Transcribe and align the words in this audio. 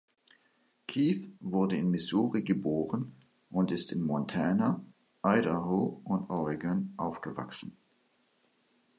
Keith 0.87 1.27
wurde 1.41 1.77
in 1.77 1.91
Missouri 1.91 2.41
geboren 2.41 3.13
und 3.51 3.69
ist 3.69 3.91
in 3.91 4.01
Montana, 4.01 4.83
Idaho 5.23 6.01
und 6.05 6.27
Oregon 6.31 6.95
aufgewachsen. 6.97 7.77